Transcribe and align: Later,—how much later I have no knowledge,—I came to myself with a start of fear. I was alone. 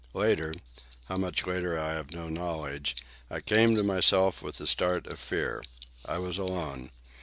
Later,—how 0.15 1.15
much 1.17 1.45
later 1.45 1.77
I 1.77 1.93
have 1.93 2.11
no 2.11 2.27
knowledge,—I 2.27 3.39
came 3.41 3.75
to 3.75 3.83
myself 3.83 4.41
with 4.41 4.59
a 4.59 4.65
start 4.65 5.05
of 5.05 5.19
fear. 5.19 5.63
I 6.07 6.17
was 6.17 6.39
alone. 6.39 6.89